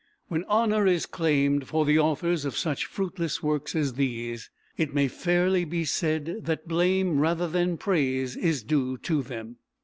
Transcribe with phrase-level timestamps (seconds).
[0.29, 5.07] When honour is claimed for the authors of such fruitless works as these, it may
[5.07, 9.57] fairly be said that blame rather than praise is due to them.